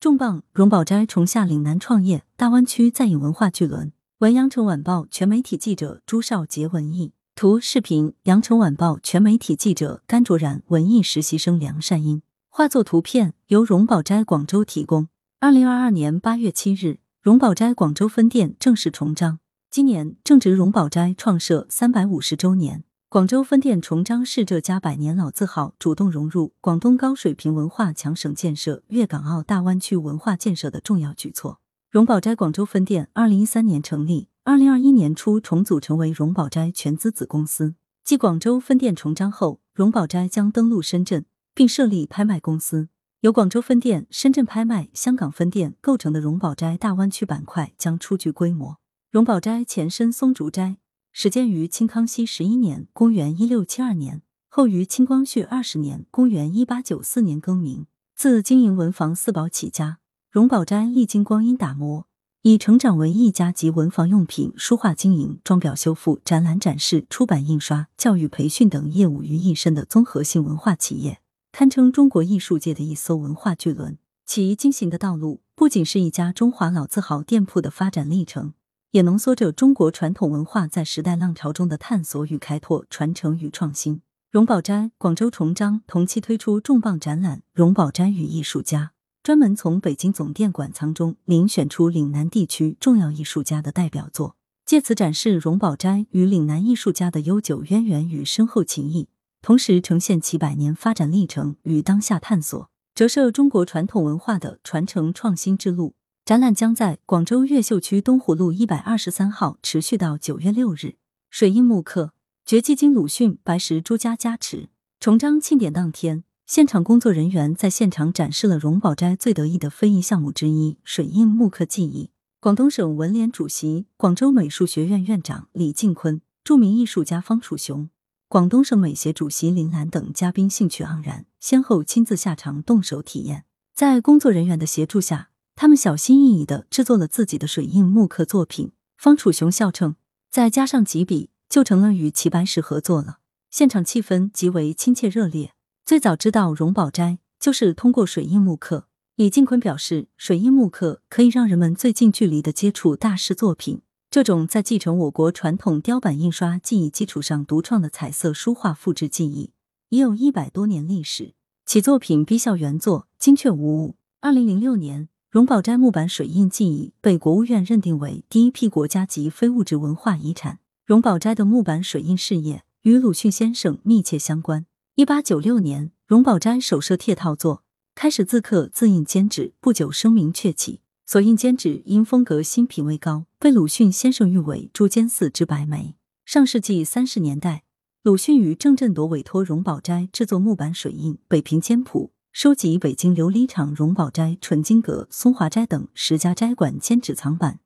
[0.00, 0.42] 重磅！
[0.52, 3.90] 荣宝斋重下岭南创业，大湾区再引文化巨轮。
[4.18, 15.08] 文阳城晚报全媒体记者朱少杰文艺图视频，羊城晚报全媒体记者甘卓然文艺实习生梁善英画作图片由荣宝斋广州提供。
[15.40, 19.40] 二零二二年八月七日，荣宝斋广州分店正式重张。
[19.68, 22.84] 今年正值荣宝斋创设三百五十周年。
[23.10, 31.58] 广州分店重张是这家百年老字号主动融入广东高水平文化强省建设、粤港澳大湾区文化建设的重要举措。
[31.90, 37.76] 荣宝斋广州分店二零一三年成立，二零二一年初重组成为荣宝斋全资子公司。
[38.04, 42.90] 继广州分店重张后，荣宝斋将登陆深圳，并设立拍卖公司。
[43.22, 48.76] 由广州分店、深圳拍卖、香港分店构成的荣宝斋大湾区板块将初具规模。
[49.10, 50.76] 荣宝斋前身松竹斋。
[51.20, 57.86] 始建于清康熙十一年（公元一六七二年），后于清光绪二十年（公元一八九四年）更名。
[58.14, 59.98] 自经营文房四宝起家，
[60.30, 62.06] 荣宝斋历经光阴打磨，
[62.42, 73.98] 已成长为一家集文房用品、书画经营、装裱修复、展览展示、出版印刷、教育培训等业务于一身的综合性文化企业，堪称中国艺术界的一艘文化巨轮。
[74.24, 78.52] 其经行的道路，不仅是一家中华老字号店铺的发展历程。
[78.92, 84.00] 也浓缩着中国传统文化在时代浪潮中的探索与开拓、传承与创新。
[84.30, 99.08] 荣宝斋广州崇章同期推出重磅展览《荣宝斋与艺术家》，专门从北京总店馆藏中遴选出岭南地区重要艺术家的代表作，借此展示荣宝斋与岭南艺术家的悠久渊源与深厚情谊，
[99.42, 105.94] 同时呈现其百年发展历程与当下探索，折射中国传统文化的传承创新之路。
[106.28, 110.96] 展览将在广州越秀区东湖路一百二十三号持续到九月六日。
[111.30, 112.12] 水印木刻，
[112.44, 114.68] 绝技经鲁迅、白石朱家加持。
[115.00, 122.10] 重张庆典当天，现场工作人员在现场展示了荣宝斋最得意的非遗项目之一——水印木刻技艺。
[122.40, 127.88] 广东省文联主席、广州美术学院院长李敬坤、著名艺术家方楚雄、
[128.28, 133.46] 广东省美协主席林兰等嘉宾兴趣盎然，先后亲自下场动手体验。
[133.74, 135.30] 在工作人员的协助下。
[135.60, 138.70] 他们小心翼翼的制作了自己的水印木刻作品。
[138.96, 139.96] 方楚雄笑称，
[140.30, 143.18] 再加上几笔，就成了与齐白石合作了。
[143.50, 145.54] 现场气氛极为亲切热烈。
[145.84, 148.86] 最早知道荣宝斋，就是通过水印木刻。
[149.16, 153.82] 李敬坤表示，水印木刻可以让人们最近距离的接触大师作品。
[154.12, 159.50] 这种在继承我国传统雕版印刷技艺基础上独创的彩色书画复制技艺，
[159.88, 161.34] 已有一百多年历史。
[161.66, 163.96] 其作品逼效原作，精确无误。
[164.20, 165.08] 二零零六年。
[165.30, 170.58] 荣宝斋木板水印技艺被国务院认定为第一批国家级非物质文化遗产。
[170.86, 174.64] 荣宝斋的木板水印事业与鲁迅先生密切相关。
[174.94, 177.62] 一八九六年，荣宝斋首设帖套作，
[177.94, 180.80] 开始自刻自印笺纸，不久声名鹊起。
[181.04, 185.94] 所印笺纸因风格新、品味高，被鲁迅先生誉为“朱坚寺之白梅”。
[186.24, 187.64] 上世纪三十年代，
[188.02, 192.12] 鲁迅与郑振铎委托荣宝斋制作木板水印《北平笺谱》。
[192.40, 197.58] 收集北京琉璃厂荣宝斋、纯金阁、松华斋等十家斋馆兼纸藏版，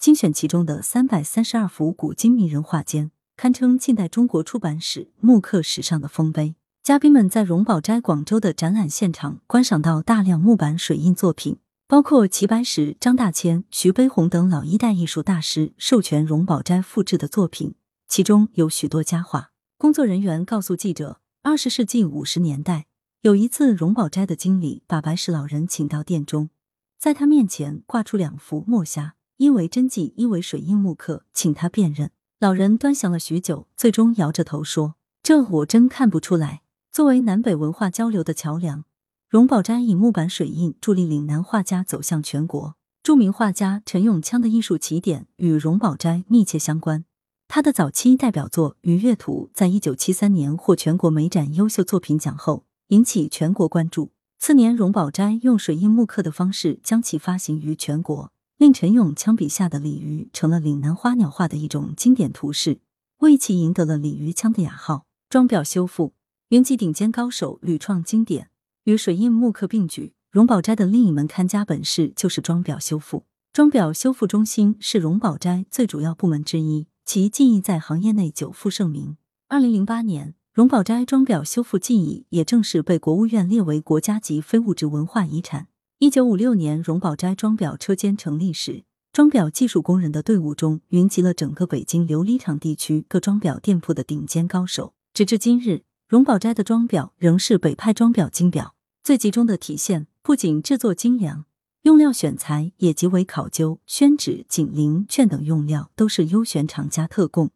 [0.00, 6.56] 精选其中的三百三十二幅古今名人画笺，堪称近代中国出版史木刻史上的丰碑。
[6.82, 17.76] 嘉宾们在荣宝斋广州的展览现场观赏到大量木板水印作品，包括齐白石、张大千、徐悲鸿等老一代艺术大师授权荣宝斋复制的作品，
[18.08, 19.52] 其中有许多佳画。
[19.78, 22.86] 工作人员告诉记者，二十世纪五十年代。
[23.22, 26.50] 有一次，荣宝斋的经理把白石老人请到店中，
[26.96, 32.12] 在他面前挂出两幅墨虾，一为真迹，一为水印木刻，请他辨认。
[32.38, 34.94] 老人端详了许久，最终摇着头说
[35.24, 36.62] ：“这我真看不出来。”
[36.92, 38.84] 作为南北文化交流的桥梁，
[39.28, 42.76] 荣宝斋以木板水印助力岭南画家走向全国。
[43.02, 47.04] 著名画家陈永锵的艺术起点与荣宝斋密切相关，
[47.48, 52.65] 他的早期代表作《鱼跃图》在一九七三年获全国美展优秀作品奖后。
[52.88, 54.12] 引起全国关注。
[54.38, 62.78] 次年，荣宝斋用水印木刻的方式将其发行于全国，令陈永锵笔下的鲤鱼成了岭南花鸟画的一种经典图式，
[63.18, 65.06] 为其赢得了“鲤鱼枪”的雅号。
[65.28, 66.12] 装裱修复，
[66.50, 68.50] 云集顶尖高手，屡创经典。
[68.84, 73.24] 与水印木刻并举，荣宝斋的另一门看家本事就是装裱修复。
[73.52, 79.16] 装裱修复中心是荣宝斋最主要部门之一，其技艺在行业内久负盛名。
[79.48, 80.34] 二零零八年。
[80.56, 85.66] 荣宝斋装裱修复技艺也正式被国务院列为国家级非物质文化遗产。
[85.98, 94.94] 一九五六年，荣宝斋装裱车间成立时，装裱技术工人的队伍中云集了整个北京琉璃厂地区各装裱店铺的顶尖高手。
[95.12, 98.74] 直至今日，荣宝斋的装裱仍是北派装裱精表
[99.04, 100.06] 最集中的体现。
[100.22, 101.44] 不仅制作精良，
[101.82, 107.50] 用料选材也极为考究，宣纸、锦绫、绢等用料都是优选厂家特供，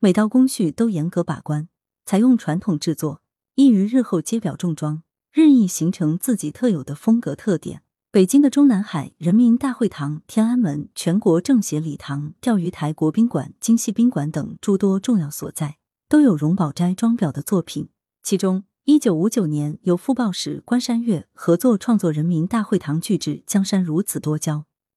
[0.00, 1.68] 每道工序都严格把关，
[2.10, 3.22] 采用传统制作，
[3.54, 7.82] 易于日后接表重装，日益形成自己特有的风格特点。
[8.10, 15.76] 北京的中南海人民大会堂、天安门、全国政协礼堂、钓鱼台国宾馆、京西宾馆等诸多重要所在，
[16.08, 17.88] 都有荣宝斋装裱的作品，
[18.24, 18.64] 其中。
[18.86, 24.56] 一九五九年，由副报使关山月合作创作人民大会堂巨制《江山如此多娇》，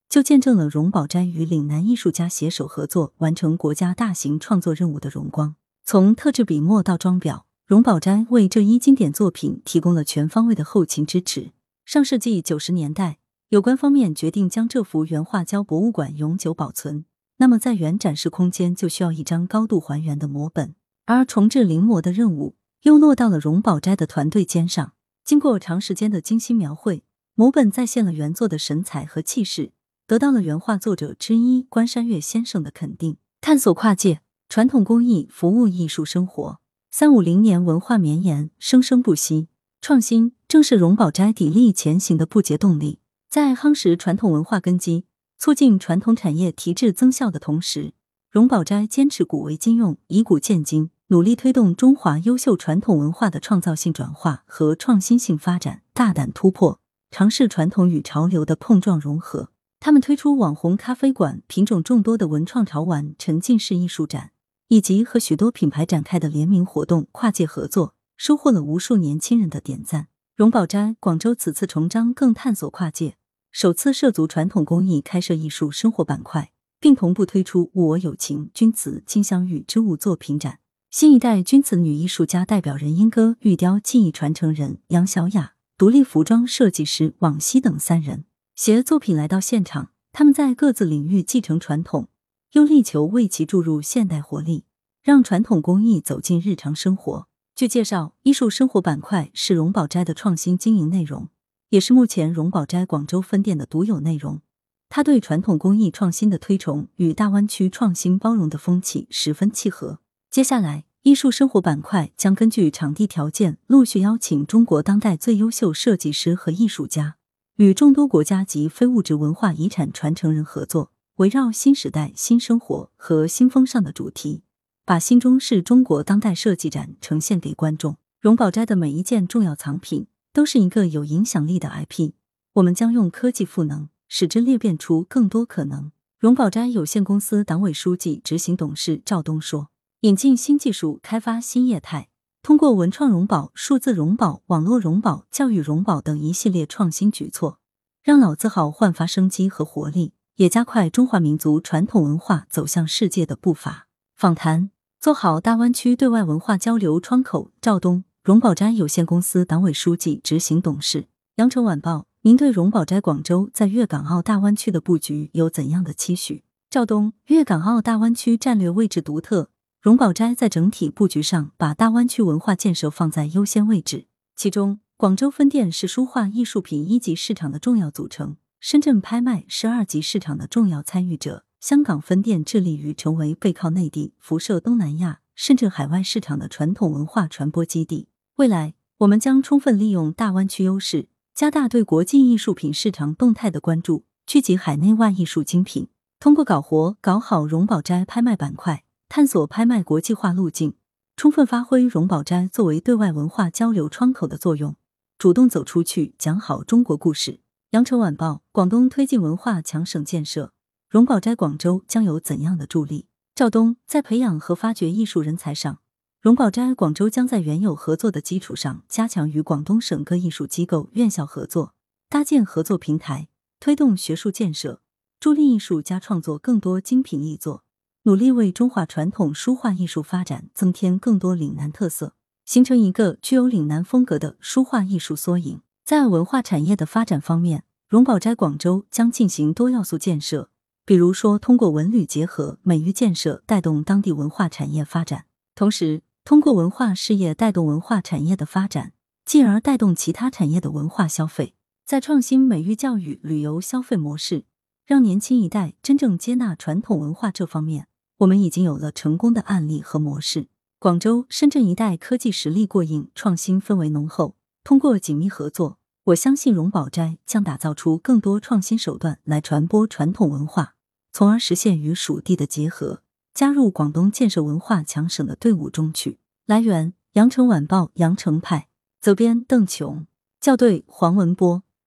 [0.10, 5.54] 就见证了荣宝斋与岭南艺术家携手合作完成国家大型创作任务的荣光。
[5.86, 11.52] 从特制笔墨到装裱，荣宝斋为这一经典作品提供了全方位的后勤支持。
[11.84, 13.20] 上世纪九十年代，
[13.50, 17.04] 有关方面决定将这幅原画交博物馆永久保存，
[17.38, 20.74] 那么在原展示空间就需要一张高度还原的摹本，
[21.06, 22.56] 而重制临摹的任务。
[22.84, 24.94] 又落到了荣宝斋的团队肩上。
[25.24, 27.04] 经过长时间的精心描绘，
[27.36, 29.72] 摹本再现了原作的神采和气势，
[30.08, 33.18] 得到了原画作者之一关山月先生的肯定。
[33.40, 34.22] 探索跨界，
[34.54, 36.60] 传统工艺服务艺术生活。
[36.92, 39.48] 三五零年文化绵延，生生不息。
[39.82, 43.00] 创新正是荣宝斋砥砺前行的不竭动力。
[43.28, 45.06] 在夯实传统文化根基、
[45.40, 47.96] 促进传统产业提质增效的同时，
[48.30, 50.92] 荣宝斋坚持古为今用，以古鉴今。
[51.08, 56.80] 努力推动中华优秀传统文化的创造性转化和创新性发展，大胆突破，
[57.10, 59.50] 尝试传统与潮流的碰撞融合。
[59.80, 64.30] 他们推出网红咖啡馆、品种众多的文创潮玩沉浸式艺术展，
[64.68, 70.08] 以及和许多品牌展开的联名活动，跨界合作，收获了无数年轻人的点赞。
[70.36, 73.18] 荣宝斋广州此次重张更探索跨界，
[73.52, 80.60] 首次涉足传统工艺，开设艺术生活板块，并同步推出“物我有情，君子金镶玉”之物作品展。
[80.90, 88.26] 新一代君子女艺术家代表人：英歌玉雕技艺传承人杨小雅，独立服装设计师往昔等三人。
[88.56, 92.10] 携作品来到现场，他们在各自领域继承传统，
[92.54, 94.66] 又力求为其注入现代活力，
[95.02, 97.28] 让传统工艺走进日常生活。
[97.56, 101.30] 据介绍，艺术生活板块是荣宝斋的创新经营内容，
[101.70, 104.42] 也是目前荣宝斋广州分店的独有内容。
[104.88, 109.98] 他对传统工艺创新的推崇，与大湾区创新包容的风气十分契合。
[110.30, 117.16] 接下来，艺术生活板块将根据场地条件，陆续邀请中国当代最优秀设计师和艺术家，
[117.56, 124.42] 与众多国家级非物质文化遗产传承人合作，围绕新时代、新生活和新风尚的主题，
[124.84, 127.98] 把新中式中国当代设计展呈现给观众。
[128.20, 132.14] 荣宝斋的每一件重要藏品都是一个有影响力的 IP，
[132.54, 135.92] 我们将用科技赋能，使之裂变出更多可能。
[136.18, 139.70] 荣宝斋有限公司党委书记、执行董事赵东说。
[140.00, 142.10] 引进新技术，开发新业态，
[142.42, 147.60] 通过文创荣宝、数字荣宝、网络荣宝、教育荣宝等一系列创新举措，
[148.02, 153.88] 让老字号焕发生机和活力，也加快中华民族传统文化走向世界的步伐。
[154.16, 157.52] 访谈：做好大湾区对外文化交流窗口。
[157.62, 161.08] 赵东，荣宝斋有限公司党委书记、执行董事。
[161.36, 166.44] 羊城晚报：您对荣宝斋广州在粤港澳大湾区的布局有怎样的期许？
[166.70, 169.50] 赵东：粤港澳大湾区战略位置独特。
[169.82, 174.08] 荣宝斋在整体布局上，把大湾区文化建设放在优先位置。
[174.36, 188.08] 其中，广州分店是书画艺术品一级市场的重要组成，深圳拍卖是二级市场的重要参与者，香港分店致力于成为背靠内地、辐射东南亚甚至海外市场的传统文化传播基地。
[188.38, 195.90] 未来，我们将充分利用大湾区优势，加大对国际艺术品市场动态的关注，聚集海内外艺术精品，
[196.22, 198.86] 通过搞活、搞好荣宝斋拍卖板块。
[199.10, 200.76] 探索拍卖国际化路径，
[201.18, 204.78] 充分发挥荣宝斋作为对外文化交流窗口的作用，
[205.18, 207.42] 主动走出去，讲好中国故事。
[207.74, 210.54] 羊城晚报：广东推进文化强省建设，
[210.88, 213.08] 荣宝斋广州将有怎样的助力？
[213.34, 215.80] 赵东在培养和发掘艺术人才上，
[216.22, 221.74] 荣宝斋广州将在原有合作的基础上，加强与广东省各艺术机构、院校合作，
[222.10, 223.28] 搭建合作平台，
[223.60, 224.80] 推动学术建设，
[225.20, 227.64] 助力艺术家创作更多精品力作。
[228.04, 232.14] 努力为中华传统书画艺术发展增添更多岭南特色，
[232.46, 235.63] 形成一个具有岭南风格的书画艺术缩影。
[235.86, 240.50] 在文化产业的发展方面，荣宝斋广州将进行多要素建设，
[240.86, 248.94] 比如说通过文旅结合、美育建设带动当地文化产业发展，同时通过文化事业带动文化产业的发展，
[249.26, 251.54] 进而带动其他产业的文化消费。
[251.86, 254.46] 在创新美育教育、旅游消费模式，
[254.86, 257.88] 让年轻一代真正接纳传统文化这方面。
[258.20, 260.48] 我们已经有了成功的案例和模式。
[260.80, 264.38] 广州、深圳一带科技实力过硬，创新氛围浓厚。
[264.64, 270.76] 通过紧密合作，我相信荣宝斋将打造出更多创新手段来传播传统文化，
[271.12, 273.02] 从而实现与属地的结合，
[273.34, 276.20] 加入广东建设文化强省的队伍中去。
[276.46, 278.70] 来源：羊城晚报羊城派，
[279.02, 280.08] 责编：邓琼，
[280.40, 281.64] 校对：黄文波。